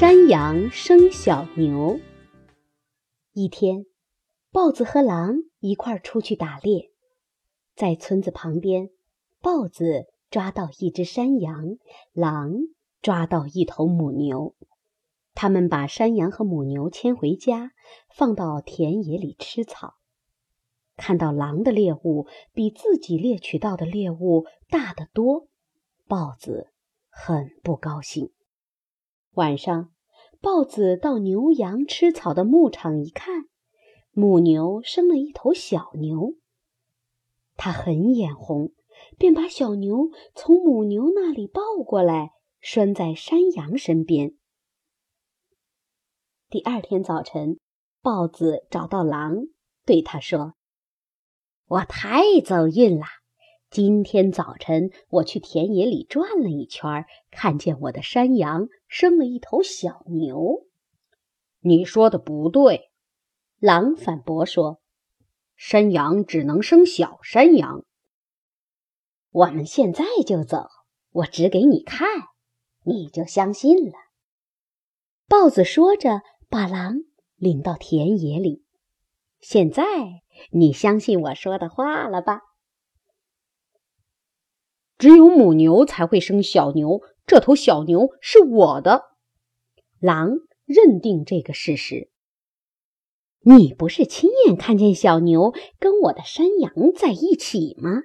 [0.00, 1.98] 山羊生小牛。
[3.32, 3.84] 一天，
[4.52, 6.92] 豹子和狼一块儿出去打猎，
[7.74, 8.90] 在村子旁边，
[9.40, 11.78] 豹子抓到一只山羊，
[12.12, 12.52] 狼
[13.02, 14.54] 抓到一头母牛。
[15.34, 17.72] 他们把山羊和母牛牵回家，
[18.14, 19.94] 放到田野里吃草。
[20.96, 25.48] 看到狼的猎物比自己猎取到的猎物大得多，
[26.06, 26.68] 豹子
[27.08, 28.30] 很不高兴。
[29.38, 29.92] 晚上，
[30.40, 33.44] 豹子到牛羊吃草的牧场一看，
[34.10, 36.34] 母牛生了一头小牛。
[37.56, 38.72] 他很眼红，
[39.16, 44.34] 便把小牛从母牛那里抱过来，拴在山羊身边。
[46.50, 47.60] 第二天早晨，
[48.02, 49.36] 豹子找到狼，
[49.86, 50.54] 对他说
[51.68, 53.06] ：“我太走运了。”
[53.70, 60.66] 今天早晨，我去田野里转了一圈，看见我的山羊生了一头小牛。
[61.60, 62.90] 你说的不对，
[63.58, 64.80] 狼反驳说
[65.56, 67.84] ：“山羊只能生小山羊。”
[69.30, 70.68] 我们现在就走，
[71.10, 72.08] 我指给你看，
[72.82, 73.92] 你就相信了。
[75.28, 76.94] 豹子说着，把狼
[77.36, 78.64] 领到田野里。
[79.40, 79.84] 现在
[80.50, 82.40] 你相信我说的话了吧？
[84.96, 89.04] 只有母牛才会生小牛，这头小牛是我的。
[90.00, 90.30] 狼
[90.64, 92.10] 认定这个事实。
[93.40, 98.04] 你不是亲眼看见小牛跟我的山羊在一起吗？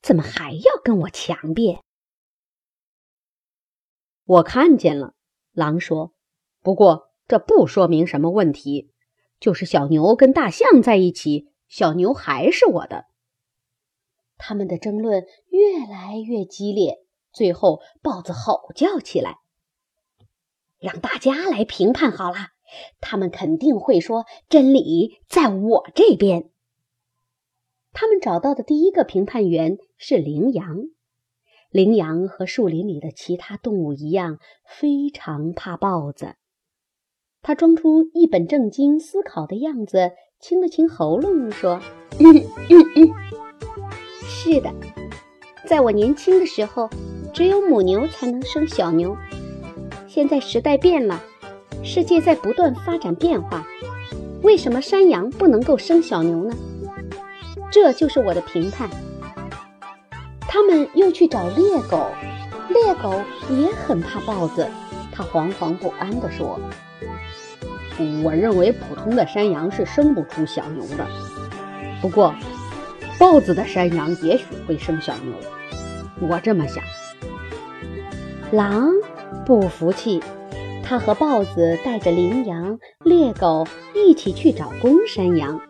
[0.00, 1.82] 怎么还要跟我强辩？
[4.24, 5.14] 我看见了，
[5.52, 6.14] 狼说。
[6.62, 8.92] 不过这不说明什么问题，
[9.38, 13.04] 就是小牛跟大象在一起，小牛还是我的。
[14.38, 19.38] 他们的争论越来越激烈，最后豹子吼叫起来
[20.78, 22.48] ：“让大家来评判好了，
[23.00, 26.50] 他们肯定会说真理在我这边。”
[27.92, 30.84] 他们找到的第一个评判员是羚羊。
[31.70, 36.36] 羚羊和树林里的其他动物一样，非常怕豹子。
[37.42, 41.80] 他装出一本正经思考的样子，清了清喉咙，说
[42.18, 42.36] ：“嗯
[42.70, 43.10] 嗯嗯。”
[44.22, 44.72] 是的，
[45.66, 46.88] 在我年轻的时候，
[47.38, 49.16] 只有母牛才能生小牛。
[50.08, 51.22] 现在时代变了，
[51.84, 53.64] 世界在不断发展变化，
[54.42, 56.56] 为什么山羊不能够生小牛呢？
[57.70, 58.90] 这就是我的评判。
[60.40, 62.10] 他们又去找猎狗，
[62.70, 64.66] 猎狗也很怕豹子，
[65.12, 66.58] 他惶惶不安地说
[68.24, 71.06] ：“我认为普通的山羊是生不出小牛的，
[72.02, 72.34] 不过……”
[73.16, 76.82] 豹子的山羊也许会生小牛，我这么想。
[78.50, 78.90] 狼
[79.44, 80.22] 不服气，
[80.82, 85.60] 他和豹子带着羚羊、猎狗一起去找公山羊。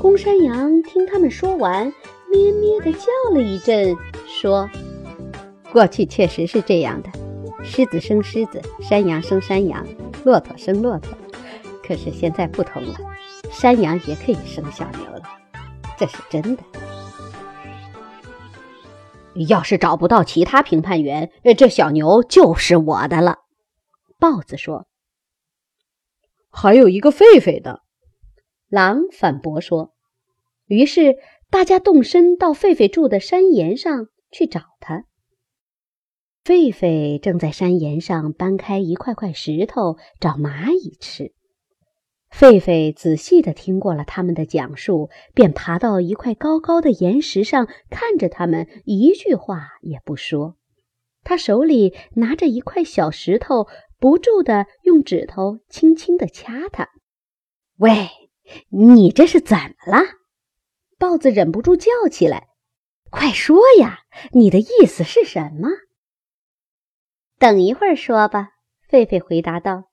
[0.00, 1.92] 公山羊听他们说完，
[2.30, 3.94] 咩咩地叫了一阵，
[4.26, 4.70] 说
[5.70, 7.10] ：“过去确实是这样的，
[7.62, 9.86] 狮子生狮子，山羊生山羊，
[10.24, 11.16] 骆驼生骆驼。
[11.86, 12.94] 可是现在不同了，
[13.50, 15.22] 山羊也可以生小牛了。”
[15.98, 16.62] 这是真的。
[19.44, 23.38] 要是找不到其他评判员，这小牛就是我的了。
[24.18, 24.86] 豹子说
[26.50, 27.82] ：“还有一个狒狒的。”
[28.68, 29.92] 狼反驳说。
[30.66, 31.14] 于是
[31.48, 35.04] 大家动身到狒狒住的山岩上去找他。
[36.44, 41.35] 狒狒正在山岩上搬开一块块石头找蚂蚁吃。
[42.30, 50.56] 狒狒仔细地听过了他们的讲述，便爬到一块高高的岩石上，看着他们，一句话也不说。
[51.24, 53.66] 他手里拿着一块小石头，
[53.98, 56.90] 不住地用指头轻轻地掐它。
[57.78, 58.08] 喂，
[58.68, 60.02] 你这是怎么了？
[60.98, 62.48] 豹子忍不住叫起来
[63.10, 64.00] ：“快说呀，
[64.32, 65.68] 你的意思是什么？”
[67.38, 68.50] 等一会儿说吧。”
[68.90, 69.84] 狒狒回答道。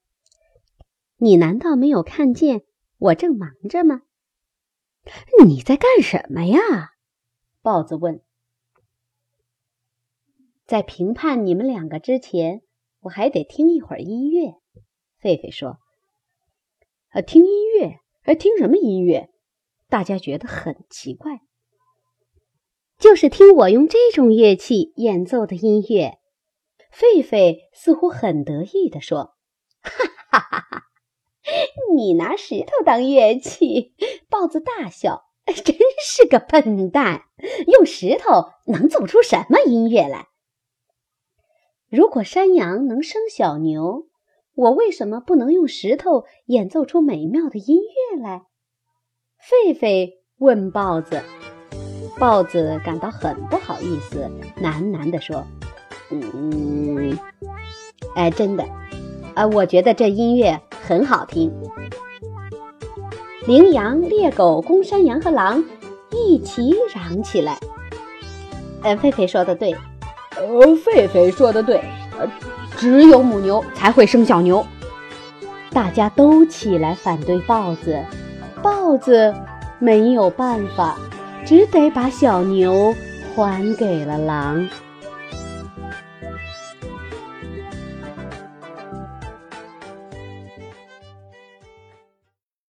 [1.18, 2.64] 你难道没有看见
[2.98, 4.02] 我正忙着吗？
[5.46, 6.60] 你在干什么呀？
[7.62, 8.22] 豹子问。
[10.66, 12.62] 在评判你们两个之前，
[13.02, 14.56] 我还得听一会儿音乐。
[15.22, 15.78] 狒狒说。
[17.12, 18.00] 呃，听音乐？
[18.24, 19.30] 呃，听什么音乐？
[19.90, 21.42] 大家觉得很奇怪。
[22.98, 26.20] 就是听我用这种乐器演奏的音乐。
[26.94, 29.36] 狒狒似乎很得意地说
[29.84, 29.92] ：“哈
[30.32, 30.84] 哈哈哈！”
[31.96, 33.94] 你拿石头当乐器？
[34.30, 37.24] 豹子大笑，真是个笨蛋！
[37.68, 40.28] 用石头能奏出什么音乐来？
[41.90, 44.08] 如果山羊能生小牛，
[44.56, 48.44] 我为什么不能用石头演奏出美妙的音乐来？
[49.42, 51.22] 狒狒问豹子。
[52.20, 54.30] 豹子感到很不好意思，
[54.62, 55.46] 喃喃地说
[56.12, 57.18] ：“嗯，
[58.16, 58.64] 哎，真的，
[59.34, 61.52] 啊，我觉得这音乐很好听。”
[63.48, 65.64] 羚羊、猎狗、公山羊和狼
[66.12, 67.60] 一起嚷起来
[68.84, 69.76] ：“嗯，狒狒说的对，
[70.38, 70.44] 呃，
[70.76, 71.84] 狒狒说的对，
[72.20, 72.30] 呃，
[72.78, 74.66] 只有母牛才会生小牛。”
[75.72, 78.00] 大家都起来反对豹子，
[78.62, 79.34] 豹子
[79.80, 80.98] 没有办法。
[81.46, 82.96] 只得把小牛
[83.36, 84.66] 还给了狼。